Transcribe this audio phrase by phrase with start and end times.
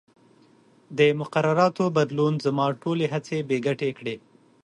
[0.97, 4.15] د مقرراتو بدلون زما ټولې هڅې بې ګټې کړې.